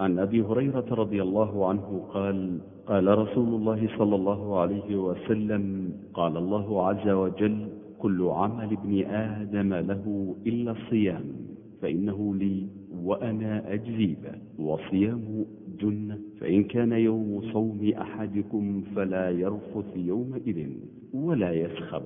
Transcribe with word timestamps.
عن 0.00 0.18
أبي 0.18 0.42
هريرة 0.42 0.84
رضي 0.90 1.22
الله 1.22 1.68
عنه 1.68 2.06
قال 2.14 2.58
قال 2.86 3.18
رسول 3.18 3.48
الله 3.54 3.88
صلى 3.98 4.14
الله 4.16 4.60
عليه 4.60 4.96
وسلم 4.96 5.92
قال 6.14 6.36
الله 6.36 6.86
عز 6.86 7.08
وجل 7.08 7.68
كل 7.98 8.22
عمل 8.22 8.72
ابن 8.72 9.04
آدم 9.10 9.74
له 9.74 10.34
إلا 10.46 10.70
الصيام 10.72 11.24
فإنه 11.82 12.34
لي 12.34 12.66
وأنا 13.04 13.72
اجزي 13.74 14.06
به 14.06 14.64
والصيام 14.64 15.44
جنة 15.80 16.18
فإن 16.40 16.64
كان 16.64 16.92
يوم 16.92 17.42
صوم 17.52 17.92
أحدكم 18.00 18.82
فلا 18.96 19.30
يرفث 19.30 19.96
يومئذ 19.96 20.68
ولا 21.14 21.52
يسخب 21.52 22.02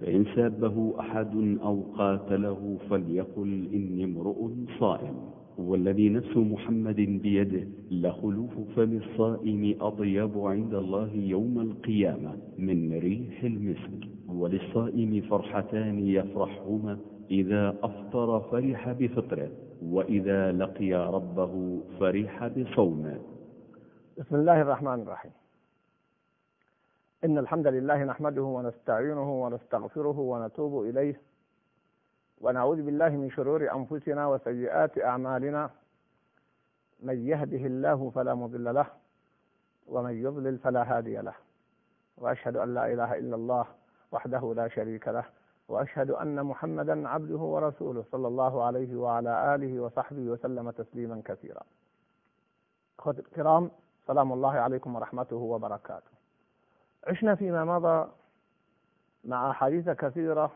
فإن 0.00 0.24
سابه 0.36 0.94
أحد 1.00 1.58
أو 1.62 1.82
قاتله 1.96 2.76
فليقل 2.90 3.68
إني 3.74 4.04
امرؤ 4.04 4.50
صائم. 4.80 5.37
والذي 5.58 6.08
نفس 6.08 6.36
محمد 6.36 6.96
بيده 6.96 7.68
لخلوف 7.90 8.50
فم 8.76 8.96
الصائم 8.96 9.76
أطيب 9.80 10.38
عند 10.38 10.74
الله 10.74 11.12
يوم 11.14 11.60
القيامة 11.60 12.36
من 12.58 12.98
ريح 12.98 13.42
المسك. 13.44 14.08
وللصائم 14.28 15.20
فرحتان 15.20 15.98
يفرحهما 15.98 16.98
إذا 17.30 17.76
أفطر 17.82 18.40
فرح 18.40 18.92
بفطره 18.92 19.50
وإذا 19.82 20.52
لقي 20.52 20.92
ربه 20.92 21.80
فرح 22.00 22.46
بصومه. 22.46 23.18
بسم 24.18 24.36
الله 24.36 24.62
الرحمن 24.62 25.00
الرحيم. 25.02 25.32
إن 27.24 27.38
الحمد 27.38 27.66
لله 27.66 28.04
نحمده 28.04 28.42
ونستعينه 28.42 29.42
ونستغفره 29.42 30.18
ونتوب 30.18 30.84
إليه 30.84 31.20
ونعوذ 32.40 32.82
بالله 32.82 33.08
من 33.08 33.30
شرور 33.30 33.72
أنفسنا 33.72 34.26
وسيئات 34.26 34.98
أعمالنا. 34.98 35.70
من 37.02 37.26
يهده 37.26 37.66
الله 37.66 38.10
فلا 38.10 38.34
مضل 38.34 38.74
له 38.74 38.86
ومن 39.86 40.22
يضلل 40.22 40.58
فلا 40.58 40.82
هادي 40.96 41.16
له. 41.16 41.34
وأشهد 42.16 42.56
أن 42.56 42.74
لا 42.74 42.92
إله 42.92 43.18
إلا 43.18 43.36
الله 43.36 43.66
وحده 44.12 44.54
لا 44.56 44.68
شريك 44.68 45.08
له 45.08 45.24
وأشهد 45.68 46.10
أن 46.10 46.42
محمدا 46.44 47.08
عبده 47.08 47.38
ورسوله 47.38 48.04
صلى 48.12 48.28
الله 48.28 48.64
عليه 48.64 48.96
وعلى 48.96 49.54
آله 49.54 49.80
وصحبه 49.80 50.22
وسلم 50.22 50.70
تسليما 50.70 51.22
كثيرا. 51.24 51.62
أخوتي 52.98 53.20
الكرام 53.20 53.70
سلام 54.06 54.32
الله 54.32 54.52
عليكم 54.52 54.96
ورحمته 54.96 55.36
وبركاته. 55.36 56.10
عشنا 57.06 57.34
فيما 57.34 57.64
مضى 57.64 58.10
مع 59.24 59.50
أحاديث 59.50 59.88
كثيرة 59.90 60.50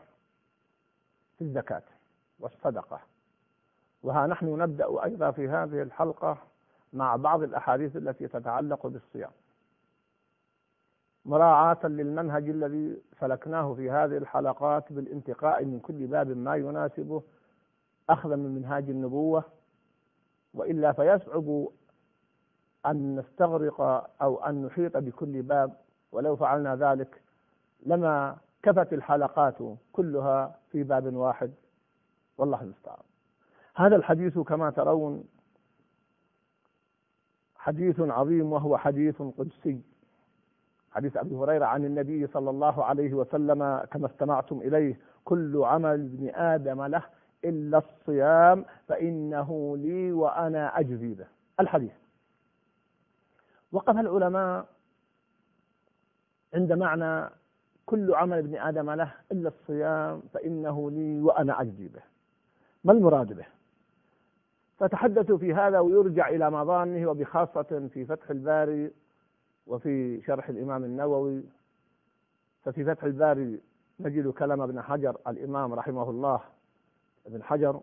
في 1.37 1.43
الزكاة 1.43 1.83
والصدقة. 2.39 2.99
وها 4.03 4.27
نحن 4.27 4.45
نبدأ 4.61 5.03
أيضا 5.03 5.31
في 5.31 5.49
هذه 5.49 5.81
الحلقة 5.81 6.37
مع 6.93 7.15
بعض 7.15 7.43
الأحاديث 7.43 7.95
التي 7.95 8.27
تتعلق 8.27 8.87
بالصيام. 8.87 9.31
مراعاة 11.25 11.79
للمنهج 11.87 12.49
الذي 12.49 13.01
سلكناه 13.19 13.73
في 13.73 13.91
هذه 13.91 14.17
الحلقات 14.17 14.93
بالانتقاء 14.93 15.65
من 15.65 15.79
كل 15.79 16.07
باب 16.07 16.27
ما 16.37 16.55
يناسبه 16.55 17.23
أخذا 18.09 18.35
من 18.35 18.55
منهاج 18.55 18.89
النبوة 18.89 19.43
وإلا 20.53 20.91
فيصعب 20.91 21.67
أن 22.85 23.15
نستغرق 23.19 23.81
أو 24.21 24.43
أن 24.45 24.65
نحيط 24.65 24.97
بكل 24.97 25.41
باب. 25.41 25.77
ولو 26.11 26.35
فعلنا 26.35 26.75
ذلك 26.75 27.21
لما 27.85 28.37
كفت 28.63 28.93
الحلقات 28.93 29.57
كلها 29.93 30.59
في 30.71 30.83
باب 30.83 31.13
واحد. 31.13 31.51
والله 32.37 32.61
المستعان. 32.61 33.03
هذا 33.75 33.95
الحديث 33.95 34.39
كما 34.39 34.69
ترون 34.69 35.23
حديث 37.55 37.99
عظيم 37.99 38.53
وهو 38.53 38.77
حديث 38.77 39.21
قدسي. 39.21 39.81
حديث 40.91 41.17
أبي 41.17 41.35
هريرة 41.35 41.65
عن 41.65 41.85
النبي 41.85 42.27
صلى 42.27 42.49
الله 42.49 42.85
عليه 42.85 43.13
وسلم 43.13 43.77
كما 43.91 44.07
استمعتم 44.07 44.57
إليه 44.57 44.99
كل 45.25 45.63
عمل 45.63 45.93
ابن 45.93 46.29
آدم 46.35 46.83
له 46.83 47.03
إلا 47.45 47.77
الصيام 47.77 48.65
فإنه 48.87 49.77
لي 49.77 50.11
وأنا 50.11 50.79
أجزي 50.79 51.13
به. 51.13 51.27
الحديث. 51.59 51.91
وقف 53.71 53.97
العلماء 53.97 54.65
عند 56.53 56.71
معنى 56.73 57.29
كل 57.85 58.13
عمل 58.15 58.37
ابن 58.37 58.55
آدم 58.55 58.89
له 58.91 59.13
إلا 59.31 59.49
الصيام 59.49 60.21
فإنه 60.33 60.91
لي 60.91 61.21
وأنا 61.21 61.61
أجزي 61.61 61.87
به. 61.87 62.01
ما 62.83 62.93
المراد 62.93 63.33
به؟ 63.33 63.45
فتحدثوا 64.77 65.37
في 65.37 65.53
هذا 65.53 65.79
ويرجع 65.79 66.29
إلى 66.29 66.51
مظانه 66.51 67.09
وبخاصة 67.09 67.89
في 67.93 68.05
فتح 68.05 68.29
الباري 68.29 68.91
وفي 69.67 70.21
شرح 70.21 70.49
الإمام 70.49 70.83
النووي. 70.83 71.43
ففي 72.63 72.85
فتح 72.85 73.03
الباري 73.03 73.61
نجد 73.99 74.27
كلام 74.27 74.61
ابن 74.61 74.81
حجر 74.81 75.17
الإمام 75.27 75.73
رحمه 75.73 76.09
الله 76.09 76.41
ابن 77.25 77.43
حجر. 77.43 77.81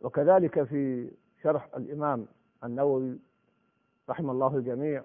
وكذلك 0.00 0.62
في 0.62 1.10
شرح 1.42 1.68
الإمام 1.76 2.26
النووي 2.64 3.18
رحم 4.08 4.30
الله 4.30 4.56
الجميع 4.56 5.02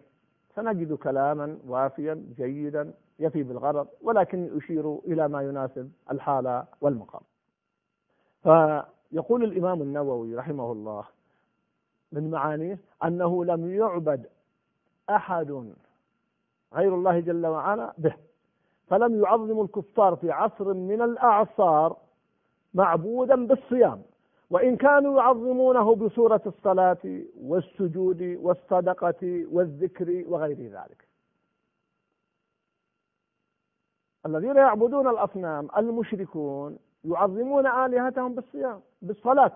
سنجد 0.55 0.93
كلاما 0.93 1.57
وافيا 1.67 2.25
جيدا 2.37 2.93
يفي 3.19 3.43
بالغرض 3.43 3.87
ولكن 4.01 4.57
يشير 4.57 4.95
إلى 5.07 5.27
ما 5.27 5.41
يناسب 5.41 5.91
الحالة 6.11 6.65
والمقام. 6.81 7.21
فيقول 8.43 9.43
الإمام 9.43 9.81
النووي 9.81 10.35
رحمه 10.35 10.71
الله 10.71 11.05
من 12.11 12.31
معانيه 12.31 12.79
أنه 13.03 13.45
لم 13.45 13.75
يعبد 13.75 14.25
أحد 15.09 15.73
غير 16.73 16.95
الله 16.95 17.19
جل 17.19 17.45
وعلا 17.45 17.93
به 17.97 18.15
فلم 18.87 19.21
يعظم 19.23 19.61
الكفار 19.61 20.15
في 20.15 20.31
عصر 20.31 20.73
من 20.73 21.01
الأعصار 21.01 21.97
معبودا 22.73 23.47
بالصيام. 23.47 24.01
وإن 24.49 24.75
كانوا 24.75 25.17
يعظمونه 25.21 25.95
بصورة 25.95 26.41
الصلاة 26.45 27.21
والسجود 27.41 28.21
والصدقة 28.41 29.45
والذكر 29.51 30.23
وغير 30.27 30.57
ذلك. 30.57 31.04
الذين 34.25 34.55
يعبدون 34.55 35.07
الأصنام 35.07 35.67
المشركون 35.77 36.79
يعظمون 37.03 37.67
آلهتهم 37.67 38.35
بالصيام 38.35 38.81
بالصلاة 39.01 39.51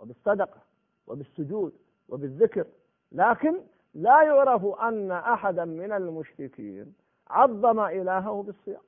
وبالصدقة 0.00 0.60
وبالسجود 1.06 1.72
وبالذكر. 2.08 2.66
لكن 3.12 3.60
لا 3.94 4.22
يعرف 4.22 4.64
أن 4.64 5.10
أحدا 5.10 5.64
من 5.64 5.92
المشركين 5.92 6.94
عظم 7.28 7.80
إلهه 7.80 8.42
بالصيام. 8.42 8.82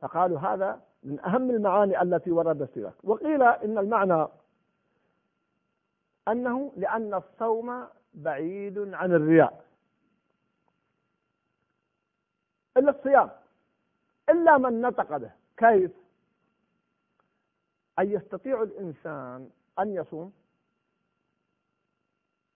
فقالوا 0.00 0.38
هذا 0.38 0.80
من 1.02 1.20
أهم 1.20 1.50
المعاني 1.50 2.02
التي 2.02 2.30
وردت 2.30 2.70
فيها. 2.70 2.92
وقيل 3.04 3.42
إن 3.42 3.78
المعنى 3.78 4.26
أنه 6.28 6.72
لأن 6.76 7.14
الصوم 7.14 7.86
بعيد 8.14 8.94
عن 8.94 9.12
الرياء. 9.12 9.67
إلا 12.78 12.90
الصيام 12.90 13.30
إلا 14.28 14.58
من 14.58 14.80
نطق 14.80 15.16
به 15.16 15.32
كيف؟ 15.56 15.90
أن 17.98 18.12
يستطيع 18.12 18.62
الإنسان 18.62 19.50
أن 19.78 19.94
يصوم 19.94 20.32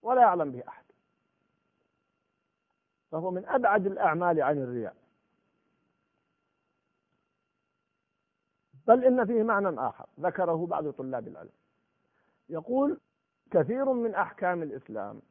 ولا 0.03 0.22
يعلم 0.22 0.53
به 0.53 0.62
أحد. 0.69 0.84
فهو 3.10 3.31
من 3.31 3.47
أبعد 3.47 3.87
الأعمال 3.87 4.43
عن 4.43 4.59
الرياء. 4.59 4.97
بل 8.87 9.04
إن 9.04 9.27
فيه 9.27 9.43
معنى 9.43 9.81
آخر 9.81 10.06
ذكره 10.21 10.66
بعض 10.66 10.91
طلاب 10.91 11.28
العلم. 11.28 11.53
يقول 12.49 13.00
كثير 13.51 13.92
من 13.92 14.15
أحكام 14.15 14.63
الإسلام 14.63 15.22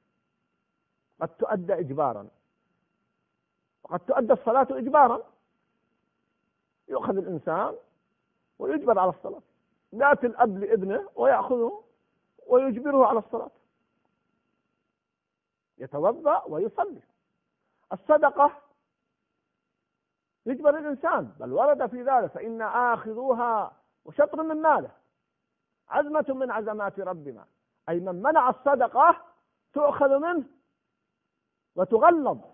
قد 1.22 1.30
تؤدى 1.30 1.74
إجبارا. 1.74 2.30
وقد 3.92 4.00
تؤدى 4.00 4.34
الصلاة 4.34 4.68
إجبارا. 4.72 5.22
يؤخذ 6.88 7.18
الإنسان 7.18 7.76
ويجبر 8.60 9.00
على 9.00 9.10
الصلاة. 9.10 9.42
يأتي 9.94 10.28
الأب 10.28 10.58
لابنه 10.58 11.10
ويأخذه 11.16 11.84
ويجبره 12.48 13.06
على 13.08 13.20
الصلاة. 13.20 13.52
يتوضأ 15.78 16.44
ويصلي. 16.44 17.02
الصدقة 17.94 18.62
يجبر 20.46 20.78
الإنسان 20.78 21.26
بل 21.40 21.54
ورد 21.54 21.88
في 21.90 22.04
ذلك 22.04 22.32
فإن 22.32 22.62
آخذوها 22.62 23.74
وشطر 24.06 24.44
من 24.44 24.62
ماله. 24.62 24.92
عزمة 25.90 26.26
من 26.30 26.52
عزمات 26.52 27.00
ربنا. 27.00 27.46
أي 27.90 28.00
من 28.00 28.22
منع 28.22 28.50
الصدقة 28.50 29.26
تؤخذ 29.74 30.20
منه 30.20 30.44
وتغلظ. 31.76 32.51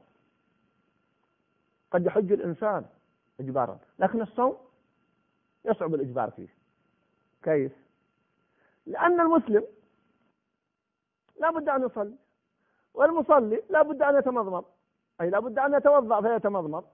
قد 1.92 2.06
يحج 2.06 2.31
الإنسان 2.31 2.86
إجبارا. 3.39 3.80
لكن 4.00 4.22
الصوم 4.22 4.57
يصعب 5.66 5.94
الإجبار 5.94 6.31
فيه. 6.31 6.48
كيف؟ 7.44 7.72
لأن 8.86 9.22
المسلم 9.22 9.68
لا 11.39 11.51
بد 11.51 11.69
أن 11.69 11.86
يصلي 11.86 12.16
والمصلي 12.94 13.63
لا 13.69 13.81
بد 13.81 14.01
أن 14.01 14.18
يتمضمض. 14.18 14.66
أي 15.22 15.30
لا 15.30 15.39
بد 15.39 15.60
أن 15.60 15.74
يتوضأ 15.74 16.22
فيتمضمض. 16.22 16.86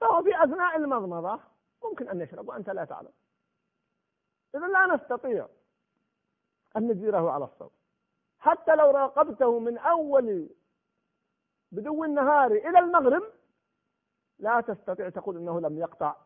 فهو 0.00 0.22
في 0.22 0.44
أثناء 0.44 0.76
المضمضة 0.76 1.40
ممكن 1.84 2.08
أن 2.08 2.20
يشرب 2.20 2.48
وأنت 2.48 2.70
لا 2.70 2.84
تعلم. 2.84 3.12
إذا 4.54 4.66
لا 4.66 4.94
نستطيع 4.94 5.48
أن 6.76 6.88
نجبره 6.88 7.30
على 7.30 7.44
الصوم. 7.44 7.70
حتى 8.38 8.74
لو 8.74 8.90
راقبته 8.90 9.58
من 9.58 9.78
أول 9.78 10.48
بدو 11.72 12.04
النهار 12.04 12.52
إلى 12.52 12.78
المغرب 12.78 13.22
لا 14.40 14.60
تستطيع 14.60 15.08
تقول 15.08 15.36
إنه 15.36 15.60
لم 15.60 15.78
يقطع 15.78 16.16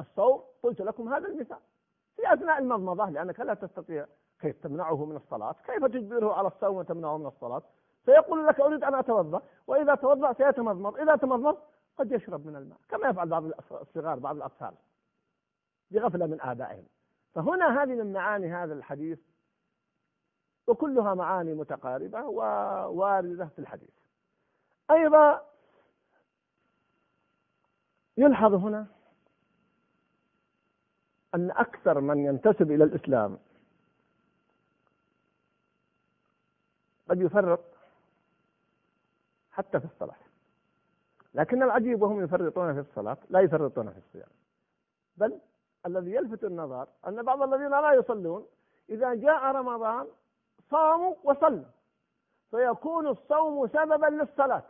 الصوم. 0.00 0.42
قلت 0.62 0.80
لكم 0.80 1.14
هذا 1.14 1.28
المثال. 1.28 1.58
في 2.16 2.32
أثناء 2.34 2.58
المضمضة 2.58 3.10
لأنك 3.10 3.40
لا 3.40 3.54
تستطيع 3.54 4.06
كيف 4.40 4.62
تمنعه 4.62 5.04
من 5.04 5.16
الصلاة 5.16 5.54
كيف 5.66 5.84
تجبره 5.84 6.32
على 6.34 6.48
الصوم 6.48 6.76
وتمنعه 6.76 7.18
من 7.18 7.26
الصلاة؟ 7.26 7.62
فيقول 8.04 8.46
لك 8.46 8.60
أريد 8.60 8.84
أن 8.84 8.94
أتوضأ 8.94 9.42
وإذا 9.66 9.94
توضأ 9.94 10.32
سيتمضمض 10.32 10.98
إذا 10.98 11.16
تمضمض 11.16 11.58
قد 11.96 12.12
يشرب 12.12 12.46
من 12.46 12.56
الماء 12.56 12.78
كما 12.88 13.08
يفعل 13.08 13.28
بعض 13.28 13.44
الصغار 13.72 14.18
بعض 14.18 14.36
الأطفال 14.36 14.74
بغفلة 15.90 16.26
من 16.26 16.40
آبائهم. 16.40 16.86
فهنا 17.34 17.82
هذه 17.82 17.94
من 17.94 18.12
معاني 18.12 18.52
هذا 18.52 18.74
الحديث 18.74 19.18
وكلها 20.66 21.14
معاني 21.14 21.54
متقاربة 21.54 22.24
وواردة 22.24 23.46
في 23.46 23.58
الحديث. 23.58 23.90
أيضا 24.90 25.47
يلحظ 28.18 28.54
هنا 28.54 28.86
أن 31.34 31.50
أكثر 31.50 32.00
من 32.00 32.18
ينتسب 32.18 32.70
إلى 32.70 32.84
الإسلام 32.84 33.38
قد 37.08 37.20
يفرط 37.20 37.60
حتى 39.50 39.80
في 39.80 39.86
الصلاة. 39.86 40.16
لكن 41.34 41.62
العجيب 41.62 42.02
وهم 42.02 42.24
يفرطون 42.24 42.74
في 42.74 42.80
الصلاة 42.80 43.16
لا 43.30 43.40
يفرطون 43.40 43.90
في 43.90 43.98
الصيام. 43.98 44.28
بل 45.16 45.40
الذي 45.86 46.10
يلفت 46.10 46.44
النظر 46.44 46.88
أن 47.06 47.22
بعض 47.22 47.42
الذين 47.42 47.70
لا 47.70 47.92
يصلون 47.92 48.46
إذا 48.90 49.14
جاء 49.14 49.44
رمضان 49.44 50.06
صاموا 50.70 51.14
وصلوا. 51.24 51.64
فيكون 52.50 53.06
الصوم 53.06 53.66
سببا 53.68 54.06
للصلاة 54.06 54.64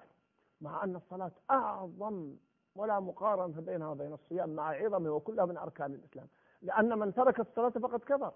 مع 0.60 0.84
أن 0.84 0.96
الصلاة 0.96 1.30
أعظم 1.50 2.36
ولا 2.78 3.00
مقارنة 3.00 3.60
بينها 3.60 3.88
وبين 3.88 4.12
الصيام 4.12 4.48
مع 4.48 4.68
عظمه 4.68 5.10
وكلها 5.10 5.44
من 5.44 5.56
أركان 5.56 5.94
الإسلام. 5.94 6.28
لأن 6.62 6.98
من 6.98 7.14
ترك 7.14 7.40
الصلاة 7.40 7.68
فقد 7.68 8.00
كفر. 8.00 8.32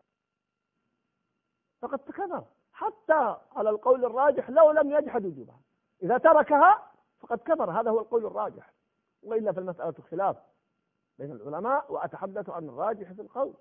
فقد 1.83 1.99
كفر. 1.99 2.45
حتى 2.73 3.37
على 3.53 3.71
القول 3.71 4.05
الراجح 4.05 4.51
لو 4.51 4.71
لم 4.71 4.91
يجحد 4.93 5.27
وجوبها. 5.27 5.61
إذا 6.03 6.19
تركها 6.19 6.93
فقد 7.21 7.39
كفر. 7.39 7.71
هذا 7.81 7.91
هو 7.91 8.01
القول 8.01 8.27
الراجح. 8.27 8.73
وإلا 9.23 9.53
فالمسألة 9.53 9.95
خلاف 10.11 10.37
بين 11.19 11.33
العلماء 11.33 11.93
وأتحدث 11.93 12.51
عن 12.51 12.69
الراجح 12.69 13.13
في 13.13 13.23
القول. 13.23 13.55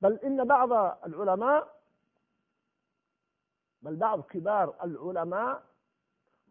بل 0.00 0.18
إن 0.18 0.44
بعض 0.44 0.72
العلماء 1.06 1.80
بل 3.82 3.96
بعض 3.96 4.22
كبار 4.22 4.74
العلماء 4.84 5.73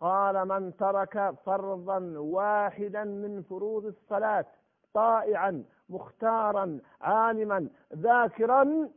قال 0.02 0.48
من 0.48 0.78
ترك 0.78 1.36
فرضا 1.46 2.00
واحدا 2.18 3.04
من 3.04 3.44
فروض 3.44 3.86
الصلاة 3.86 4.46
طائعا 4.94 5.64
مختارا 5.90 6.80
عالما 7.02 7.70
ذاكرا 7.94 8.90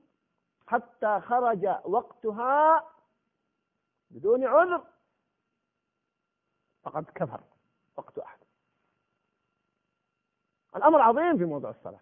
حتى 0.66 1.20
خرج 1.20 1.66
وقتها 1.84 2.84
بدون 4.10 4.44
عذر 4.44 4.82
فقد 6.82 7.04
كفر 7.14 7.40
وقت 7.96 8.18
أحد. 8.18 8.38
الأمر 10.76 11.00
عظيم 11.00 11.38
في 11.38 11.44
موضوع 11.44 11.70
الصلاة. 11.70 12.00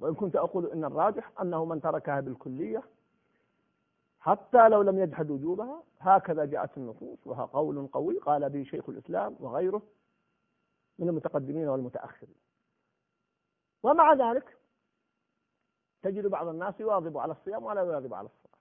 وإن 0.00 0.14
كنت 0.14 0.36
أقول 0.36 0.66
إن 0.66 0.84
الراجح 0.84 1.30
أنه 1.40 1.64
من 1.64 1.80
تركها 1.80 2.20
بالكلية 2.20 2.82
حتى 4.22 4.68
لو 4.68 4.82
لم 4.82 4.98
يجحد 4.98 5.30
وجوبها 5.30 5.84
هكذا 6.00 6.44
جاءت 6.44 6.76
النصوص 6.76 7.26
وها 7.26 7.44
قول 7.44 7.86
قوي 7.86 8.18
قال 8.18 8.50
به 8.50 8.64
شيخ 8.64 8.88
الإسلام 8.88 9.36
وغيره 9.40 9.82
من 10.98 11.08
المتقدمين 11.08 11.68
والمتأخرين. 11.68 12.40
ومع 13.82 14.12
ذلك 14.12 14.58
تجد 16.02 16.26
بعض 16.26 16.48
الناس 16.48 16.80
يواظب 16.80 17.18
على 17.18 17.32
الصيام 17.32 17.64
ولا 17.64 17.80
يواظب 17.80 18.14
على 18.14 18.26
الصلاة. 18.26 18.58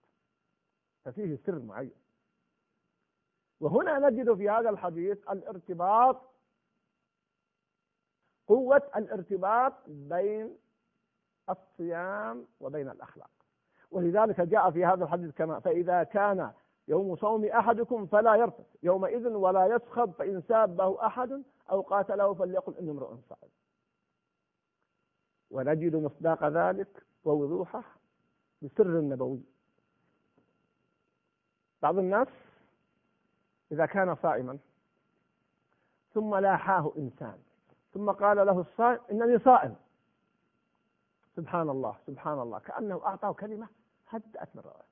ففيه 1.05 1.35
سر 1.45 1.59
معين. 1.59 1.95
وهنا 3.59 4.09
نجد 4.09 4.33
في 4.33 4.49
هذا 4.49 4.69
الحديث 4.69 5.29
الارتباط 5.29 6.21
قوة 8.47 8.91
الارتباط 8.95 9.73
بين 9.87 10.57
الصيام 11.49 12.47
وبين 12.59 12.89
الأخلاق. 12.89 13.40
ولذلك 13.91 14.41
جاء 14.41 14.71
في 14.71 14.85
هذا 14.85 15.03
الحديث 15.03 15.35
كما 15.35 15.59
فإذا 15.59 16.03
كان 16.03 16.51
يوم 16.87 17.15
صوم 17.15 17.45
أحدكم 17.45 18.05
فلا 18.05 18.35
يرفث 18.35 18.65
يومئذ 18.83 19.27
ولا 19.27 19.65
يسخب 19.65 20.11
فإن 20.11 20.41
سابه 20.41 21.05
أحد 21.05 21.43
أو 21.71 21.81
قاتله 21.81 22.33
فليقل 22.33 22.75
إني 22.75 22.91
امرؤ 22.91 23.15
صائم 23.29 23.49
ونجد 25.51 25.95
مصداق 25.95 26.43
ذلك 26.47 27.05
ووضوحه 27.25 27.83
بسر 28.61 28.85
النبوي. 28.99 29.41
بعض 31.81 31.97
الناس 31.97 32.27
إذا 33.71 33.85
كان 33.85 34.15
صائما 34.15 34.57
ثم 36.13 36.35
لاحاه 36.35 36.91
إنسان 36.97 37.37
ثم 37.93 38.11
قال 38.11 38.37
له 38.37 38.59
الصائم 38.59 38.99
إنني 39.11 39.39
صائم. 39.39 39.75
سبحان 41.35 41.69
الله 41.69 41.95
سبحان 42.07 42.39
الله 42.39 42.59
كأنه 42.59 43.01
أعطاه 43.05 43.33
كلمة 43.33 43.67
هدأت 44.11 44.55
من 44.55 44.61
رواه 44.61 44.83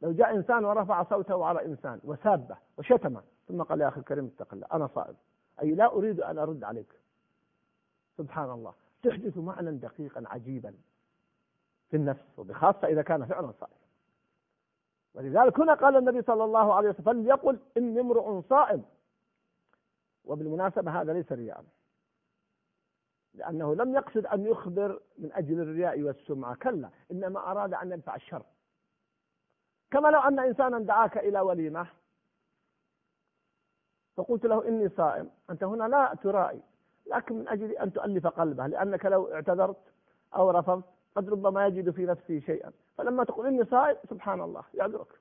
لو 0.00 0.12
جاء 0.12 0.36
إنسان 0.36 0.64
ورفع 0.64 1.02
صوته 1.02 1.44
على 1.44 1.64
إنسان 1.64 2.00
وسابه 2.04 2.56
وشتمه 2.78 3.22
ثم 3.48 3.62
قال 3.62 3.80
يا 3.80 3.88
أخي 3.88 4.00
الكريم 4.00 4.26
اتق 4.26 4.54
الله 4.54 4.66
أنا 4.72 4.86
صائم. 4.86 5.14
أي 5.62 5.74
لا 5.74 5.92
أريد 5.92 6.20
أن 6.20 6.38
أرد 6.38 6.64
عليك. 6.64 7.00
سبحان 8.18 8.50
الله. 8.50 8.74
تحدث 9.02 9.36
معنى 9.36 9.70
دقيقا 9.70 10.22
عجيبا 10.26 10.74
في 11.90 11.96
النفس 11.96 12.38
وبخاصة 12.38 12.88
إذا 12.88 13.02
كان 13.02 13.26
فعلا 13.26 13.52
صائم. 13.60 13.80
ولذلك 15.14 15.60
هنا 15.60 15.74
قال 15.74 15.96
النبي 15.96 16.22
صلى 16.22 16.44
الله 16.44 16.74
عليه 16.74 16.88
وسلم 16.88 17.04
فليقل 17.04 17.58
إني 17.76 18.00
امرؤ 18.00 18.40
صائم. 18.40 18.84
وبالمناسبة 20.24 21.00
هذا 21.00 21.12
ليس 21.12 21.32
رياء 21.32 21.64
لأنه 23.34 23.74
لم 23.74 23.94
يقصد 23.94 24.26
أن 24.26 24.46
يخبر 24.46 25.00
من 25.18 25.32
أجل 25.32 25.60
الرياء 25.60 26.02
والسمعة. 26.02 26.54
كلا 26.54 26.90
إنما 27.10 27.50
أراد 27.50 27.74
أن 27.74 27.92
يدفع 27.92 28.14
الشر. 28.14 28.42
كما 29.90 30.08
لو 30.08 30.20
أن 30.20 30.38
إنسانا 30.38 30.78
دعاك 30.78 31.18
إلى 31.18 31.40
وليمة 31.40 31.86
فقلت 34.16 34.46
له 34.46 34.68
إني 34.68 34.88
صائم 34.88 35.30
أنت 35.50 35.64
هنا 35.64 35.84
لا 35.84 36.14
ترائي 36.22 36.60
لكن 37.06 37.34
من 37.34 37.48
أجل 37.48 37.70
أن 37.70 37.92
تؤلف 37.92 38.26
قلبه 38.26 38.66
لأنك 38.66 39.06
لو 39.06 39.32
اعتذرت 39.34 39.76
أو 40.36 40.50
رفضت 40.50 40.84
قد 41.14 41.30
ربما 41.30 41.66
يجد 41.66 41.90
في 41.90 42.06
نفسه 42.06 42.40
شيئا. 42.40 42.72
فلما 42.98 43.24
تقول 43.24 43.46
إني 43.46 43.64
صائم 43.64 43.96
سبحان 44.10 44.40
الله 44.40 44.62
يعذرك. 44.74 45.20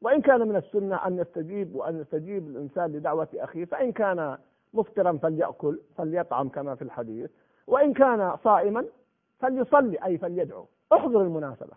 وإن 0.00 0.22
كان 0.22 0.48
من 0.48 0.56
السنة 0.56 1.06
أن 1.06 1.18
يستجيب 1.18 1.74
وأن 1.74 2.00
يستجيب 2.00 2.46
الإنسان 2.48 2.92
لدعوة 2.92 3.28
أخيه 3.34 3.64
فإن 3.64 3.92
كان 3.92 4.38
مفطرا 4.74 5.18
فليأكل 5.18 5.80
فليطعم 5.96 6.48
كما 6.48 6.74
في 6.74 6.82
الحديث. 6.82 7.30
وإن 7.66 7.92
كان 7.92 8.36
صائما 8.44 8.86
فليصلي 9.38 10.04
أي 10.04 10.18
فليدعو. 10.18 10.66
احضر 10.92 11.22
المناسبة. 11.22 11.74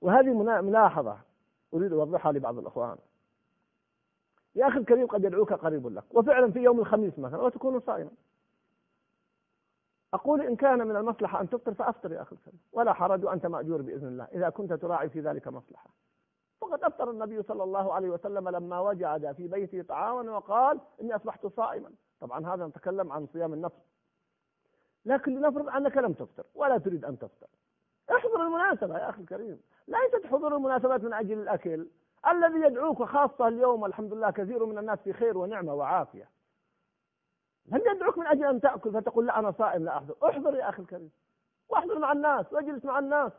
وهذه 0.00 0.60
ملاحظة 0.62 1.18
أريد 1.74 1.92
أوضحها 1.92 2.32
لبعض 2.32 2.58
الأخوان. 2.58 2.96
يا 4.54 4.68
أخي 4.68 4.78
الكريم 4.78 5.06
قد 5.06 5.24
يدعوك 5.24 5.52
قريب 5.52 5.86
لك. 5.86 6.04
وفعلا 6.10 6.52
في 6.52 6.58
يوم 6.58 6.80
الخميس 6.80 7.18
مثلا 7.18 7.42
وتكون 7.42 7.80
صائما. 7.80 8.10
أقول 10.14 10.42
إن 10.42 10.56
كان 10.56 10.88
من 10.88 10.96
المصلحة 10.96 11.40
أن 11.40 11.48
تفطر 11.48 11.74
فأفطر 11.74 12.12
يا 12.12 12.22
أخي 12.22 12.36
الكريم. 12.36 12.60
ولا 12.72 12.92
حرج 12.92 13.24
وأنت 13.24 13.46
مأجور 13.46 13.82
بإذن 13.82 14.08
الله. 14.08 14.24
إذا 14.24 14.50
كنت 14.50 14.72
تراعي 14.72 15.08
في 15.08 15.20
ذلك 15.20 15.48
مصلحة. 15.48 15.90
وقد 16.60 16.82
أفطر 16.82 17.10
النبي 17.10 17.42
صلى 17.42 17.62
الله 17.62 17.94
عليه 17.94 18.10
وسلم 18.10 18.48
لما 18.48 18.80
وجد 18.80 19.32
في 19.32 19.48
بيته 19.48 19.82
طعاما 19.82 20.32
وقال 20.32 20.80
إني 21.00 21.16
أصبحت 21.16 21.46
صائما. 21.46 21.90
طبعا 22.20 22.54
هذا 22.54 22.66
نتكلم 22.66 23.12
عن 23.12 23.26
صيام 23.26 23.52
النفس 23.52 23.88
لكن 25.04 25.34
لنفرض 25.34 25.68
أنك 25.68 25.96
لم 25.96 26.12
تفطر 26.12 26.44
ولا 26.54 26.78
تريد 26.78 27.04
أن 27.04 27.18
تفطر. 27.18 27.46
احضر 28.10 28.42
المناسبة 28.42 28.98
يا 28.98 29.10
أخي 29.10 29.20
الكريم. 29.20 29.60
ليست 29.88 30.26
حضور 30.26 30.56
المناسبات 30.56 31.00
من 31.00 31.12
أجل 31.12 31.38
الأكل. 31.38 31.86
الذي 32.28 32.60
يدعوك 32.60 33.02
خاصة 33.02 33.48
اليوم 33.48 33.84
الحمد 33.84 34.12
لله 34.12 34.30
كثير 34.30 34.66
من 34.66 34.78
الناس 34.78 34.98
في 34.98 35.12
خير 35.12 35.38
ونعمة 35.38 35.74
وعافية. 35.74 36.28
هل 37.72 37.82
يدعوك 37.86 38.18
من 38.18 38.26
أجل 38.26 38.44
أن 38.44 38.60
تأكل 38.60 38.92
فتقول 38.92 39.26
لا 39.26 39.38
أنا 39.38 39.52
صائم 39.52 39.84
لا 39.84 39.96
أحضر. 39.96 40.14
احضر 40.22 40.54
يا 40.54 40.68
أخي 40.68 40.82
الكريم. 40.82 41.10
واحضر 41.68 41.98
مع 41.98 42.12
الناس 42.12 42.52
واجلس 42.52 42.84
مع 42.84 42.98
الناس. 42.98 43.32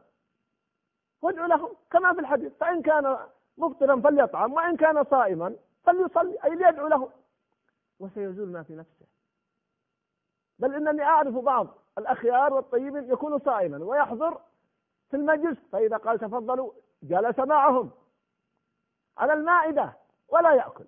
وادعو 1.21 1.45
لهم 1.45 1.69
كما 1.91 2.13
في 2.13 2.19
الحديث. 2.19 2.53
فإن 2.59 2.81
كان 2.81 3.17
مفطرا 3.57 4.01
فليطعم 4.01 4.53
وإن 4.53 4.75
كان 4.75 5.03
صائما 5.03 5.55
فليصلي. 5.83 6.37
أي 6.43 6.55
ليدعو 6.55 6.87
لهم. 6.87 7.09
وسيزول 7.99 8.47
ما 8.47 8.63
في 8.63 8.75
نفسه. 8.75 9.05
بل 10.59 10.75
إنني 10.75 11.03
أعرف 11.03 11.35
بعض 11.35 11.67
الأخيار 11.97 12.53
والطيبين 12.53 13.11
يكون 13.11 13.39
صائما 13.39 13.77
ويحضر 13.85 14.41
في 15.09 15.17
المجلس 15.17 15.57
فإذا 15.71 15.97
قال 15.97 16.19
تفضلوا 16.19 16.71
جلس 17.03 17.39
معهم 17.39 17.91
على 19.17 19.33
المائدة 19.33 19.93
ولا 20.27 20.53
يأكل. 20.53 20.85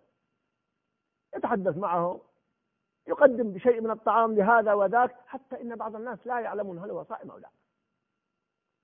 يتحدث 1.35 1.77
معهم 1.77 2.19
يقدم 3.07 3.51
بشيء 3.51 3.81
من 3.81 3.91
الطعام 3.91 4.35
لهذا 4.35 4.73
وذاك 4.73 5.15
حتى 5.27 5.61
إن 5.61 5.75
بعض 5.75 5.95
الناس 5.95 6.27
لا 6.27 6.39
يعلمون 6.39 6.79
هل 6.79 6.91
هو 6.91 7.03
صائم 7.03 7.31
أو 7.31 7.37
لا. 7.37 7.49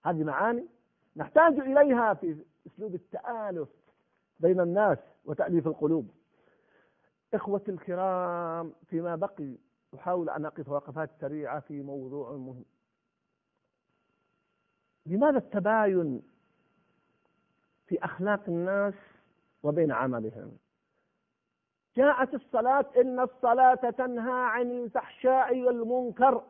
هذه 0.05 0.23
معاني 0.23 0.67
نحتاج 1.15 1.59
إليها 1.59 2.13
في 2.13 2.45
أسلوب 2.67 2.95
التآلف 2.95 3.69
بين 4.39 4.59
الناس 4.59 4.97
وتأليف 5.25 5.67
القلوب. 5.67 6.16
إخوة 7.33 7.61
الكرام 7.69 8.73
فيما 8.89 9.15
بقي 9.15 9.55
أحاول 9.95 10.29
أن 10.29 10.45
أقف 10.45 10.69
وقفات 10.69 11.09
سريعة 11.21 11.59
في 11.59 11.81
موضوع 11.81 12.31
مهم. 12.31 12.65
لماذا 15.05 15.37
التباين 15.37 16.21
في 17.87 18.05
أخلاق 18.05 18.43
الناس 18.47 18.93
وبين 19.63 19.91
عملهم؟ 19.91 20.57
جاءت 21.97 22.33
الصلاة 22.33 22.85
إن 22.97 23.19
الصلاة 23.19 23.75
تنهى 23.75 24.33
عن 24.45 24.71
الفحشاء 24.71 25.59
والمنكر 25.61 26.43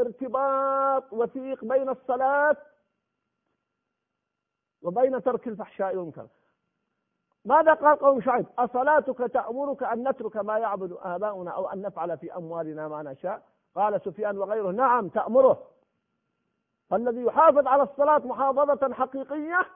ارتباط 0.00 1.12
وثيق 1.12 1.64
بين 1.64 1.88
الصلاة 1.88 2.56
وبين 4.82 5.22
ترك 5.22 5.48
الفحشاء 5.48 5.96
والمنكر. 5.96 6.28
ماذا 7.44 7.74
قال 7.74 7.98
قوم 7.98 8.20
شعيب؟ 8.20 8.46
أصلاتك 8.58 9.18
تأمرك 9.18 9.82
أن 9.82 10.08
نترك 10.08 10.36
ما 10.36 10.58
يعبد 10.58 10.96
آباؤنا 11.02 11.50
أو 11.50 11.68
أن 11.68 11.82
نفعل 11.82 12.18
في 12.18 12.36
أموالنا 12.36 12.88
ما 12.88 13.02
نشاء؟ 13.02 13.42
قال 13.74 14.00
سفيان 14.00 14.38
وغيره. 14.38 14.70
نعم 14.70 15.08
تأمره. 15.08 15.62
فالذي 16.90 17.22
يحافظ 17.22 17.66
على 17.66 17.82
الصلاة 17.82 18.18
محافظة 18.18 18.94
حقيقية 18.94 19.66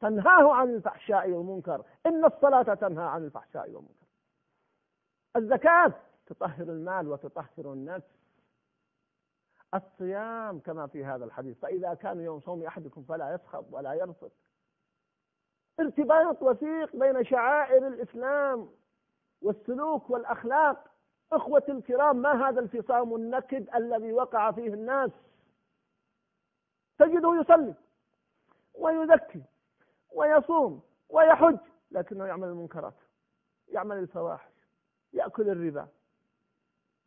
تنهاه 0.00 0.54
عن 0.54 0.70
الفحشاء 0.70 1.30
والمنكر. 1.30 1.82
إن 2.06 2.24
الصلاة 2.24 2.74
تنهى 2.74 3.04
عن 3.04 3.24
الفحشاء 3.24 3.70
والمنكر. 3.70 4.06
الزكاة 5.36 5.92
تطهر 6.26 6.62
المال 6.62 7.08
وتطهر 7.08 7.72
النفس. 7.72 8.20
الصيام 9.74 10.58
كما 10.58 10.86
في 10.86 11.04
هذا 11.04 11.24
الحديث. 11.24 11.58
فإذا 11.58 11.94
كان 11.94 12.20
يوم 12.20 12.40
صوم 12.40 12.62
أحدكم 12.62 13.02
فلا 13.02 13.34
يسخط 13.34 13.64
ولا 13.70 13.92
يرفض 13.92 14.30
ارتباط 15.80 16.42
وثيق 16.42 16.96
بين 16.96 17.24
شعائر 17.24 17.86
الإسلام 17.86 18.68
والسلوك 19.42 20.10
والأخلاق. 20.10 20.90
إخوة 21.32 21.62
الكرام 21.68 22.16
ما 22.16 22.48
هذا 22.48 22.60
الفصام 22.60 23.14
النكد 23.14 23.74
الذي 23.74 24.12
وقع 24.12 24.50
فيه 24.50 24.74
الناس؟ 24.74 25.10
تجده 26.98 27.40
يصلي 27.40 27.74
ويزكي 28.74 29.42
ويصوم 30.12 30.82
ويحج 31.08 31.58
لكنه 31.90 32.26
يعمل 32.26 32.48
المنكرات 32.48 32.94
يعمل 33.68 33.96
الفواحش 33.96 34.52
يأكل 35.12 35.48
الربا. 35.48 35.88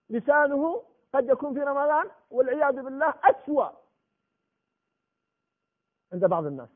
لسانه 0.10 0.84
قد 1.13 1.29
يكون 1.29 1.53
في 1.53 1.60
رمضان 1.60 2.10
والعياذ 2.32 2.82
بالله 2.82 3.13
أسوأ 3.24 3.70
عند 6.13 6.25
بعض 6.25 6.46
الناس. 6.46 6.70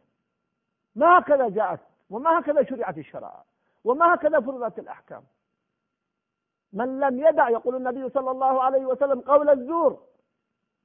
ما 0.97 1.19
هكذا 1.19 1.49
جاءت 1.49 1.79
وما 2.09 2.39
هكذا 2.39 2.63
شرعت 2.63 2.97
الشرائع 2.97 3.43
وما 3.83 4.13
هكذا 4.13 4.39
فرضت 4.39 4.79
الأحكام. 4.79 5.23
من 6.73 6.99
لم 6.99 7.19
يدع 7.19 7.49
يقول 7.49 7.75
النبي 7.75 8.09
صلى 8.09 8.31
الله 8.31 8.63
عليه 8.63 8.85
وسلم 8.85 9.21
قول 9.21 9.49
الزور 9.49 10.03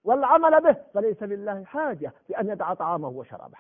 والعمل 0.05 0.61
به 0.61 0.73
فليس 0.73 1.23
لله 1.23 1.65
حاجة 1.65 2.13
في 2.27 2.41
أن 2.41 2.49
يدع 2.49 2.75
طعامه 2.75 3.09
وشرابه. 3.09 3.59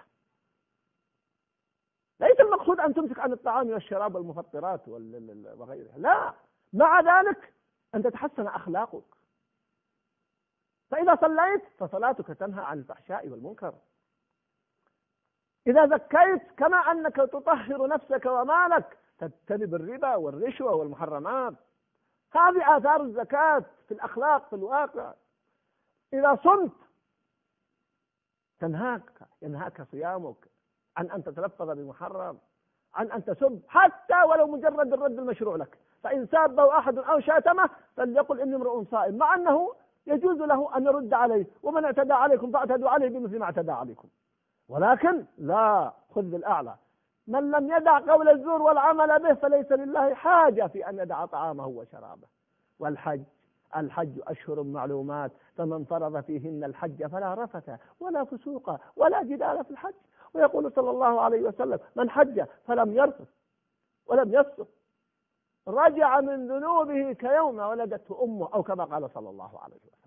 ليس 2.21 2.40
المقصود 2.40 2.80
أن 2.80 2.94
تمسك 2.94 3.18
عن 3.18 3.32
الطعام 3.32 3.71
والشراب 3.71 4.14
والمفطرات 4.14 4.88
وغيرها. 4.88 5.99
لا. 5.99 6.35
مع 6.73 7.00
ذلك 7.00 7.54
أن 7.94 8.02
تتحسن 8.02 8.47
أخلاقك. 8.47 9.04
فإذا 10.90 11.16
صليت 11.21 11.62
فصلاتك 11.78 12.26
تنهى 12.26 12.64
عن 12.64 12.78
الفحشاء 12.78 13.28
والمنكر. 13.28 13.75
إذا 15.66 15.87
زكيت 15.87 16.42
كما 16.57 16.76
أنك 16.76 17.16
تطهر 17.16 17.87
نفسك 17.87 18.26
ومالك 18.26 18.99
تجتنب 19.19 19.75
الربا 19.75 20.14
والرشوة 20.14 20.75
والمحرمات. 20.75 21.54
هذه 22.33 22.76
آثار 22.76 23.02
الزكاة 23.02 23.64
في 23.88 23.95
الأخلاق 23.95 24.49
في 24.49 24.57
الواقع. 24.57 25.12
إذا 26.12 26.38
صمت 26.45 26.73
تنهاك 28.61 29.02
ينهاك 29.42 29.83
صيامك. 29.83 30.37
عن 30.97 31.11
أن 31.11 31.25
تتلفظ 31.25 31.71
بمحرم 31.71 32.38
عن 32.95 33.11
أن 33.11 33.25
تسب 33.25 33.62
حتى 33.69 34.23
ولو 34.28 34.47
مجرد 34.47 34.92
الرد 34.92 35.19
المشروع 35.19 35.57
لك. 35.57 35.78
فإن 36.02 36.26
سابه 36.26 36.78
أحد 36.78 36.99
أو 36.99 37.21
شاتمه 37.21 37.71
فليقل 37.97 38.40
إني 38.40 38.57
امرؤ 38.57 38.85
صائم 38.85 39.16
مع 39.16 39.35
أنه 39.35 39.75
يجوز 40.07 40.38
له 40.38 40.76
أن 40.76 40.87
يرد 40.87 41.14
عليه. 41.14 41.47
ومن 41.62 41.85
اعتدى 41.85 42.12
عليكم 42.12 42.52
فاعتدوا 42.52 42.90
عليه 42.90 43.09
بمثل 43.09 43.38
ما 43.38 43.45
اعتدى 43.45 43.73
عليكم. 43.73 44.09
ولكن 44.69 45.25
لا 45.38 45.92
خذ 46.14 46.23
بالأعلى. 46.23 46.75
من 47.26 47.50
لم 47.50 47.73
يدع 47.73 47.99
قول 47.99 48.28
الزور 48.28 48.62
والعمل 48.62 49.23
به 49.23 49.35
فليس 49.35 49.73
لله 49.73 50.14
حاجة 50.14 50.66
في 50.66 50.88
أن 50.88 50.99
يدع 50.99 51.26
طعامه 51.26 51.66
وشرابه. 51.66 52.26
والحج 52.78 53.23
الحج 53.76 54.21
أشهر 54.26 54.62
معلومات 54.62 55.33
فمن 55.57 55.85
فرض 55.85 56.21
فيهن 56.21 56.64
الحج 56.64 57.07
فلا 57.07 57.35
رفث 57.35 57.71
ولا 58.00 58.25
فسوق 58.25 58.76
ولا 58.97 59.23
جدال 59.23 59.64
في 59.64 59.71
الحج. 59.71 59.95
ويقول 60.35 60.73
صلى 60.73 60.90
الله 60.90 61.21
عليه 61.21 61.42
وسلم 61.42 61.78
من 61.97 62.11
حج 62.11 62.45
فلم 62.66 62.92
يرفث 62.92 63.28
ولم 64.07 64.35
يفسق 64.35 64.69
رجع 65.69 66.21
من 66.21 66.49
ذنوبه 66.49 67.12
كيوم 67.12 67.59
ولدته 67.59 68.25
أمه 68.25 68.49
أو 68.54 68.62
كما 68.62 68.85
قال 68.85 69.11
صلى 69.11 69.31
الله 69.31 69.61
عليه 69.61 69.76
وسلم. 69.76 70.01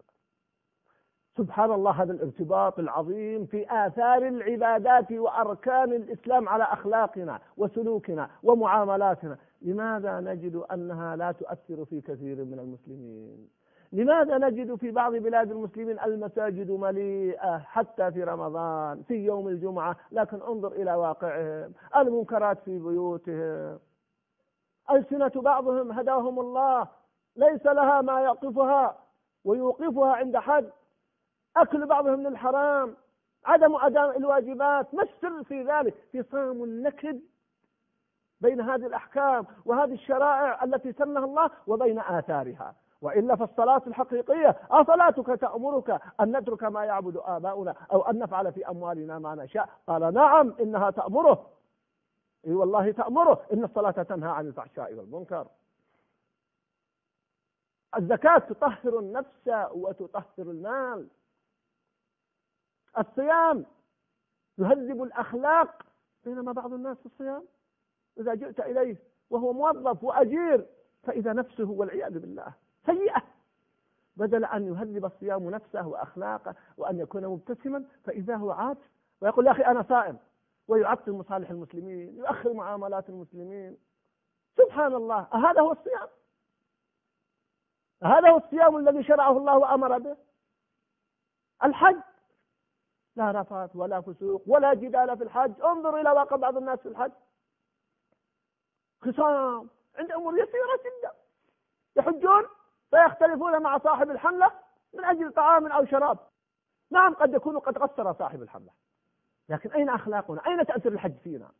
سبحان 1.38 1.72
الله 1.72 1.92
هذا 1.92 2.13
الارتباط 2.13 2.80
العظيم 2.80 3.46
في 3.46 3.65
آثار 3.70 4.27
العبادات 4.27 5.12
وأركان 5.12 5.94
الإسلام 5.94 6.50
على 6.50 6.63
أخلاقنا 6.63 7.39
وسلوكنا 7.58 8.30
ومعاملاتنا. 8.44 9.38
لماذا 9.62 10.20
نجد 10.20 10.56
أنها 10.56 11.15
لا 11.15 11.32
تؤثر 11.32 11.86
في 11.86 12.01
كثير 12.01 12.36
من 12.46 12.60
المسلمين؟ 12.60 13.50
لماذا 13.94 14.38
نجد 14.38 14.75
في 14.75 14.92
بعض 14.92 15.15
بلاد 15.15 15.51
المسلمين 15.51 16.00
المساجد 16.00 16.72
مليئة 16.72 17.58
حتى 17.58 18.12
في 18.12 18.24
رمضان 18.24 19.04
في 19.08 19.13
يوم 19.13 19.48
الجمعة 19.48 19.96
لكن 20.12 20.42
انظر 20.42 20.72
إلى 20.72 20.94
واقعهم 20.94 21.72
المنكرات 21.98 22.60
في 22.60 22.80
بيوتهم 22.80 23.80
ألسنة 24.92 25.42
بعضهم 25.42 25.92
هداهم 25.92 26.39
الله 26.39 26.88
ليس 27.36 27.65
لها 27.65 28.01
ما 28.01 28.22
يقفها 28.22 28.98
ويوقفها 29.46 30.13
عند 30.13 30.38
حد. 30.38 30.70
أكل 31.57 31.85
بعضهم 31.85 32.27
للحرام 32.27 32.95
عدم 33.45 33.75
أداء 33.75 34.17
الواجبات 34.17 34.93
ما 34.93 35.03
السر 35.03 35.43
في 35.43 35.63
ذلك؟ 35.63 35.95
فصام 36.13 36.63
النكد 36.63 37.21
بين 38.41 38.62
هذه 38.62 38.85
الأحكام 38.85 39.45
وهذه 39.65 39.93
الشرائع 39.93 40.63
التي 40.63 40.93
سنها 40.93 41.25
الله 41.25 41.50
وبين 41.67 42.00
آثارها. 42.00 42.75
وإلا 43.01 43.35
فالصلاة 43.35 43.81
الحقيقية 43.88 44.55
أصلاتك 44.71 45.39
تأمرك 45.39 46.01
أن 46.19 46.38
نترك 46.38 46.63
ما 46.63 46.85
يعبد 46.85 47.17
آباؤنا 47.25 47.75
أو 47.91 48.01
أن 48.01 48.19
نفعل 48.19 48.53
في 48.53 48.69
أموالنا 48.69 49.19
ما 49.19 49.35
نشاء؟ 49.35 49.69
قال 49.88 50.13
نعم 50.13 50.53
إنها 50.59 50.89
تأمره. 50.89 51.50
إي 52.47 52.53
والله 52.53 52.91
تأمره. 52.91 53.41
إن 53.53 53.63
الصلاة 53.63 53.91
تنهى 53.91 54.29
عن 54.29 54.47
الفحشاء 54.47 54.93
والمنكر. 54.93 55.47
الزكاة 57.97 58.38
تطهر 58.38 59.00
النفس 59.00 59.50
وتطهر 59.74 60.25
المال. 60.39 61.07
الصيام. 62.97 63.65
يهذب 64.57 65.03
الأخلاق. 65.03 65.83
بينما 66.25 66.51
بعض 66.51 66.73
الناس 66.73 66.97
في 66.97 67.05
الصيام؟ 67.05 67.43
إذا 68.17 68.33
جئت 68.33 68.59
إليه 68.59 68.97
وهو 69.29 69.53
موظف 69.53 70.03
وأجير 70.03 70.65
فإذا 71.03 71.33
نفسه 71.33 71.71
والعياذ 71.71 72.19
بالله 72.19 72.53
سيئة. 72.85 73.21
بدل 74.15 74.45
أن 74.45 74.67
يهذب 74.67 75.05
الصيام 75.05 75.49
نفسه 75.49 75.87
وأخلاقه 75.87 76.55
وأن 76.77 76.99
يكون 76.99 77.27
مبتسما 77.27 77.85
فإذا 78.03 78.35
هو 78.35 78.51
عاطف. 78.51 78.89
ويقول 79.21 79.47
يا 79.47 79.51
أخي 79.51 79.63
أنا 79.63 79.83
صائم. 79.83 80.17
ويعطل 80.67 81.11
مصالح 81.11 81.49
المسلمين 81.49 82.17
يؤخر 82.17 82.53
معاملات 82.53 83.09
المسلمين. 83.09 83.77
سبحان 84.57 84.93
الله. 84.93 85.27
هذا 85.31 85.61
هو 85.61 85.71
الصيام؟ 85.71 86.07
هذا 88.03 88.29
هو 88.29 88.37
الصيام 88.37 88.77
الذي 88.77 89.03
شرعه 89.03 89.37
الله 89.37 89.57
وأمر 89.57 89.97
به؟ 89.97 90.17
الحج؟ 91.63 92.01
لا 93.15 93.31
رفث 93.31 93.75
ولا 93.75 94.01
فسوق 94.01 94.43
ولا 94.48 94.74
جدال 94.74 95.17
في 95.17 95.24
الحج. 95.24 95.62
انظر 95.62 96.01
إلى 96.01 96.12
واقع 96.12 96.36
بعض 96.36 96.57
الناس 96.57 96.79
في 96.79 96.89
الحج. 96.89 97.12
خصام. 99.01 99.69
عند 99.95 100.12
أمور 100.12 100.34
يسيرة 100.34 100.79
جدا. 100.86 101.12
يحجون 101.95 102.43
فيختلفون 102.89 103.62
مع 103.62 103.77
صاحب 103.77 104.12
الحملة 104.12 104.51
من 104.93 105.05
أجل 105.05 105.31
طعام 105.31 105.67
أو 105.67 105.86
شراب. 105.86 106.17
نعم 106.91 107.13
قد 107.13 107.34
يكون 107.34 107.60
قد 107.60 107.77
قصر 107.77 108.13
صاحب 108.13 108.41
الحملة. 108.41 108.72
لكن 109.50 109.72
أين 109.72 109.89
أخلاقنا؟ 109.89 110.45
أين 110.48 110.65
تأثير 110.65 110.91
الحج 110.91 111.17
فينا؟ 111.24 111.51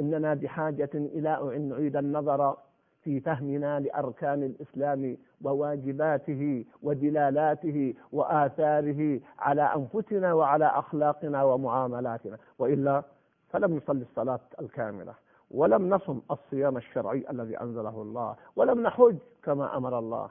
إننا 0.00 0.34
بحاجة 0.34 0.90
إلى 0.94 1.56
أن 1.56 1.68
نعيد 1.68 1.96
النظر 1.96 2.56
في 3.02 3.20
فهمنا 3.20 3.80
لأركان 3.80 4.42
الإسلام 4.42 5.16
وواجباته 5.42 6.64
ودلالاته 6.82 7.94
وآثاره 8.12 9.20
على 9.38 9.62
أنفسنا 9.62 10.32
وعلى 10.34 10.66
أخلاقنا 10.66 11.42
ومعاملاتنا. 11.42 12.38
وإلا 12.58 13.02
فلم 13.48 13.76
نصلي 13.76 14.02
الصلاة 14.02 14.40
الكاملة 14.60 15.14
ولم 15.50 15.90
نصم 15.90 16.20
الصيام 16.30 16.76
الشرعي 16.76 17.24
الذي 17.30 17.60
أنزله 17.60 18.02
الله 18.02 18.36
ولم 18.56 18.82
نحج 18.82 19.16
كما 19.42 19.76
أمر 19.76 19.98
الله. 19.98 20.30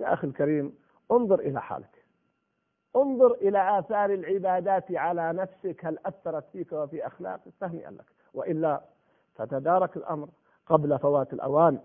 يا 0.00 0.12
أخي 0.12 0.26
الكريم 0.26 0.74
انظر 1.12 1.40
إلى 1.40 1.60
حالك. 1.62 2.04
انظر 2.96 3.32
إلى 3.32 3.78
آثار 3.78 4.14
العبادات 4.14 4.92
على 4.92 5.32
نفسك 5.32 5.84
هل 5.84 5.98
أثرت 6.06 6.44
فيك 6.52 6.72
وفي 6.72 7.06
أخلاقك 7.06 7.52
فهنيئا 7.60 7.90
لك 7.90 8.06
وإلا 8.34 8.80
فتدارك 9.34 9.96
الأمر 9.96 10.28
قبل 10.66 10.98
فوات 10.98 11.32
الأوان. 11.32 11.78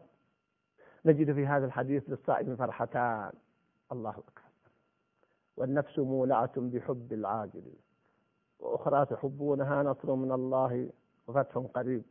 نجد 1.05 1.33
في 1.33 1.45
هذا 1.47 1.65
الحديث 1.65 2.03
للصائم 2.09 2.55
فرحتان. 2.55 3.31
الله 3.91 4.09
أكبر. 4.09 4.41
والنفس 5.57 5.99
مولعة 5.99 6.51
بحب 6.57 7.13
العاجل. 7.13 7.73
وأخرى 8.59 9.05
تحبونها 9.05 9.83
نصر 9.83 10.15
من 10.15 10.31
الله 10.31 10.89
وفتح 11.27 11.57
قريب. 11.57 12.03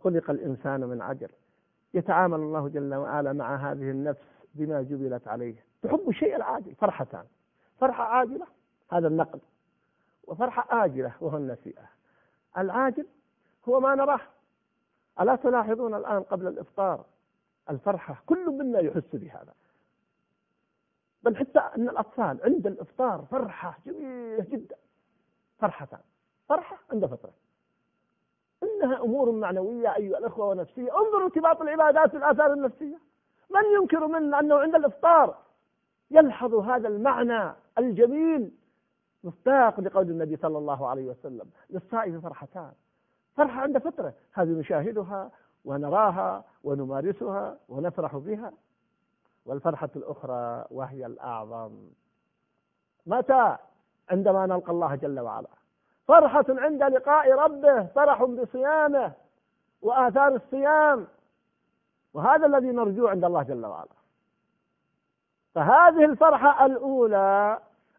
خلق 0.00 0.30
الإنسان 0.30 0.80
من 0.80 1.02
عجل. 1.02 1.28
يتعامل 1.94 2.38
الله 2.40 2.68
جل 2.68 2.94
وعلا 2.94 3.32
مع 3.32 3.56
هذه 3.56 3.90
النفس 3.90 4.24
بما 4.54 4.82
جبلت 4.82 5.28
عليه. 5.28 5.64
تحب 5.82 6.08
الشيء 6.08 6.36
العاجل. 6.36 6.74
فرحتان. 6.74 7.24
فرحة 7.80 8.04
عاجلة. 8.04 8.46
هذا 8.92 9.08
النقد. 9.08 9.40
وفرحة 10.24 10.84
آجلة. 10.84 11.12
وهو 11.20 11.36
النسيئة. 11.36 11.84
العاجل 12.58 13.06
هو 13.68 13.80
ما 13.80 13.94
نراه. 13.94 14.20
ألا 15.20 15.36
تلاحظون 15.36 15.94
الآن 15.94 16.22
قبل 16.22 16.46
الإفطار 16.46 17.04
الفرحة؟ 17.70 18.22
كل 18.26 18.50
منا 18.50 18.80
يحس 18.80 19.16
بهذا. 19.16 19.54
بل 21.22 21.36
حتى 21.36 21.58
أن 21.58 21.88
الأطفال 21.88 22.40
عند 22.44 22.66
الإفطار 22.66 23.24
فرحة 23.30 23.78
جميلة 23.86 24.44
جدا. 24.48 24.76
فرحتان 25.58 26.00
فرحة 26.48 26.78
عند 26.92 27.06
فترة 27.06 27.32
إنها 28.62 29.02
أمور 29.02 29.30
معنوية 29.30 29.96
أيها 29.96 30.18
الأخوة 30.18 30.46
ونفسية. 30.46 30.98
انظروا 30.98 31.24
ارتباط 31.24 31.60
العبادات 31.60 32.12
بالآثار 32.12 32.52
النفسية. 32.52 32.98
من 33.50 33.80
ينكر 33.80 34.06
منا 34.06 34.40
أنه 34.40 34.58
عند 34.58 34.74
الإفطار 34.74 35.38
يلحظ 36.10 36.54
هذا 36.54 36.88
المعنى 36.88 37.54
الجميل 37.78 38.50
مصداق 39.24 39.80
لقول 39.80 40.10
النبي 40.10 40.36
صلى 40.36 40.58
الله 40.58 40.88
عليه 40.88 41.10
وسلم. 41.10 41.50
للصائم 41.70 42.20
فرحتان. 42.20 42.72
فرحة 43.36 43.60
عند 43.60 43.78
فترة 43.78 44.14
هذه 44.32 44.48
نشاهدها 44.48 45.30
ونراها 45.64 46.44
ونمارسها 46.64 47.56
ونفرح 47.68 48.16
بها. 48.16 48.52
والفرحة 49.46 49.90
الأخرى 49.96 50.64
وهي 50.70 51.06
الأعظم. 51.06 51.72
متى؟ 53.06 53.56
عندما 54.10 54.46
نلقى 54.46 54.72
الله 54.72 54.94
جل 54.94 55.20
وعلا. 55.20 55.48
فرحة 56.08 56.44
عند 56.48 56.82
لقاء 56.82 57.32
ربه 57.32 57.86
فرح 57.86 58.24
بصيامه 58.24 59.12
وآثار 59.82 60.34
الصيام. 60.34 61.06
وهذا 62.14 62.46
الذي 62.46 62.70
نرجوه 62.70 63.10
عند 63.10 63.24
الله 63.24 63.42
جل 63.42 63.66
وعلا. 63.66 63.88
فهذه 65.54 66.04
الفرحة 66.04 66.66
الأولى 66.66 67.58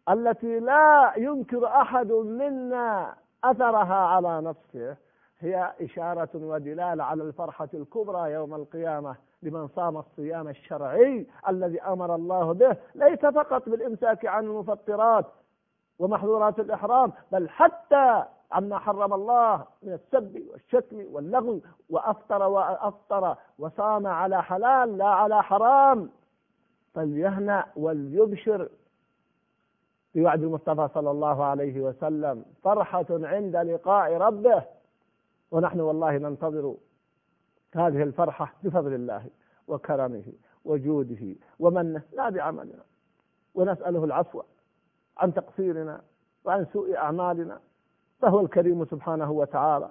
التي 0.09 0.59
لا 0.59 1.13
ينكر 1.17 1.67
أحد 1.67 2.11
منا 2.11 3.15
أثرها 3.43 3.95
على 3.95 4.41
نفسه 4.41 4.95
هي 5.43 5.73
إشارة 5.81 6.29
ودلالة 6.35 7.03
على 7.03 7.23
الفرحة 7.23 7.69
الكبرى 7.73 8.31
يوم 8.31 8.55
القيامة 8.55 9.15
لمن 9.43 9.67
صام 9.67 9.97
الصيام 9.97 10.47
الشرعي 10.47 11.27
الذي 11.49 11.81
أمر 11.81 12.15
الله 12.15 12.53
به 12.53 12.77
ليس 12.95 13.19
فقط 13.19 13.69
بالإمساك 13.69 14.25
عن 14.25 14.43
المفطرات 14.43 15.25
ومحظورات 15.99 16.59
الإحرام 16.59 17.11
بل 17.31 17.49
حتى 17.49 18.23
عما 18.51 18.79
حرم 18.79 19.13
الله 19.13 19.65
من 19.83 19.93
السب 19.93 20.43
والشتم 20.51 21.03
واللغو 21.11 21.59
وأفطر 21.89 22.43
وأفطر 22.43 23.35
وصام 23.59 24.07
على 24.07 24.43
حلال 24.43 24.97
لا 24.97 25.05
على 25.07 25.43
حرام. 25.43 26.09
فليهنأ 26.93 27.65
وليبشر. 27.75 28.69
بوعد 30.15 30.43
المصطفى 30.43 30.89
صلى 30.93 31.11
الله 31.11 31.43
عليه 31.43 31.81
وسلم 31.81 32.45
فرحة 32.63 33.05
عند 33.09 33.55
لقاء 33.55 34.13
ربه. 34.17 34.63
ونحن 35.53 35.79
والله 35.79 36.17
ننتظر 36.17 36.75
هذه 37.75 38.03
الفرحة 38.03 38.53
بفضل 38.63 38.93
الله 38.93 39.25
وكرمه 39.67 40.23
وجوده 40.65 41.35
ومنه 41.59 42.01
لا 42.13 42.29
بعملنا. 42.29 42.83
ونسأله 43.55 44.03
العفو 44.03 44.41
عن 45.17 45.33
تقصيرنا 45.33 46.01
وعن 46.45 46.65
سوء 46.73 46.95
أعمالنا. 46.95 47.59
فهو 48.19 48.39
الكريم 48.39 48.85
سبحانه 48.85 49.31
وتعالى 49.31 49.89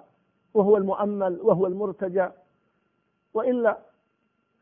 وهو 0.53 0.77
المؤمل 0.77 1.39
وهو 1.41 1.67
المرتجى. 1.67 2.29
وإلا 3.33 3.77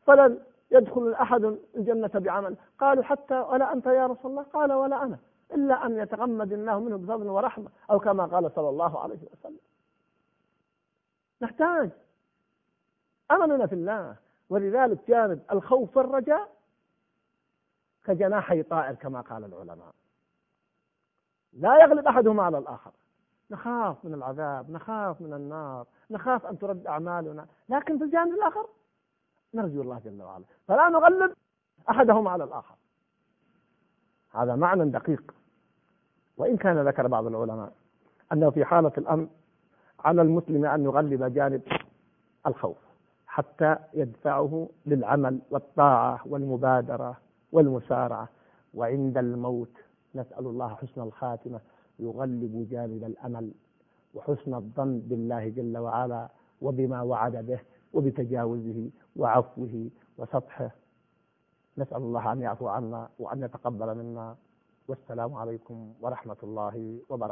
فلن 0.06 0.38
يدخل 0.70 1.12
أحد 1.12 1.56
الجنة 1.76 2.10
بعمل. 2.14 2.56
قالوا 2.78 3.04
حتى 3.04 3.40
ولا 3.40 3.72
أنت 3.72 3.86
يا 3.86 4.06
رسول 4.06 4.30
الله؟ 4.30 4.42
قال 4.42 4.72
ولا 4.72 5.02
أنا. 5.04 5.18
إلا 5.54 5.86
أن 5.86 5.98
يتغمد 5.98 6.52
الله 6.52 6.80
منه 6.80 6.96
بفضل 6.96 7.28
ورحمة 7.28 7.68
أو 7.90 7.98
كما 7.98 8.26
قال 8.26 8.50
صلى 8.54 8.68
الله 8.68 9.00
عليه 9.00 9.18
وسلم. 9.32 9.71
نحتاج. 11.42 11.90
أملنا 13.30 13.66
في 13.66 13.74
الله 13.74 14.16
ولذلك 14.48 14.98
جانب 15.08 15.42
الخوف 15.52 15.96
والرجاء 15.96 16.52
كجناحي 18.04 18.62
طائر 18.62 18.94
كما 18.94 19.20
قال 19.20 19.44
العلماء. 19.44 19.94
لا 21.52 21.82
يغلب 21.82 22.06
أحدهما 22.06 22.42
على 22.42 22.58
الآخر. 22.58 22.92
نخاف 23.50 24.04
من 24.04 24.14
العذاب 24.14 24.70
نخاف 24.70 25.20
من 25.20 25.32
النار 25.32 25.86
نخاف 26.10 26.46
أن 26.46 26.58
ترد 26.58 26.86
أعمالنا. 26.86 27.46
لكن 27.68 27.98
في 27.98 28.04
الجانب 28.04 28.34
الآخر 28.34 28.68
نرجو 29.54 29.82
الله 29.82 29.98
جل 30.04 30.22
وعلا. 30.22 30.44
فلا 30.68 30.88
نغلب 30.88 31.36
أحدهما 31.90 32.30
على 32.30 32.44
الآخر. 32.44 32.74
هذا 34.30 34.56
معنى 34.56 34.90
دقيق. 34.90 35.34
وإن 36.36 36.56
كان 36.56 36.88
ذكر 36.88 37.06
بعض 37.06 37.26
العلماء 37.26 37.72
أنه 38.32 38.50
في 38.50 38.64
حالة 38.64 38.92
الأمن 38.98 39.28
على 40.04 40.22
المسلم 40.22 40.64
أن 40.64 40.84
يغلب 40.84 41.24
جانب 41.24 41.62
الخوف 42.46 42.76
حتى 43.26 43.76
يدفعه 43.94 44.68
للعمل 44.86 45.38
والطاعة 45.50 46.20
والمبادرة 46.26 47.16
والمسارعة. 47.52 48.28
وعند 48.74 49.18
الموت 49.18 49.76
نسأل 50.14 50.46
الله 50.46 50.74
حسن 50.74 51.00
الخاتمة 51.00 51.60
يغلب 51.98 52.68
جانب 52.70 53.04
الأمل 53.04 53.52
وحسن 54.14 54.54
الظن 54.54 54.98
بالله 54.98 55.48
جل 55.48 55.78
وعلا 55.78 56.28
وبما 56.62 57.02
وعد 57.02 57.36
به 57.36 57.60
وبتجاوزه 57.92 58.90
وعفوه 59.16 59.90
وسطحه. 60.18 60.70
نسأل 61.78 61.96
الله 61.96 62.32
أن 62.32 62.40
يعفو 62.40 62.68
عنا 62.68 63.08
وأن 63.18 63.42
يتقبل 63.42 63.94
منا. 63.96 64.36
والسلام 64.88 65.34
عليكم 65.34 65.92
ورحمة 66.00 66.36
الله 66.42 66.98
وبركاته. 67.08 67.30